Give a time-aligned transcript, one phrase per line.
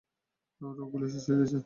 [0.61, 1.57] ওর গুলি শেষ হয়ে গেছে।